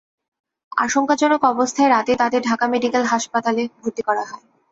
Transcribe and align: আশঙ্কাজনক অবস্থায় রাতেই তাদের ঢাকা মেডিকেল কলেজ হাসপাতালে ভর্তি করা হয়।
আশঙ্কাজনক 0.77 1.41
অবস্থায় 1.45 1.89
রাতেই 1.89 2.19
তাদের 2.21 2.41
ঢাকা 2.43 2.65
মেডিকেল 2.67 3.01
কলেজ 3.01 3.11
হাসপাতালে 3.13 3.61
ভর্তি 3.75 4.01
করা 4.07 4.23
হয়। 4.29 4.43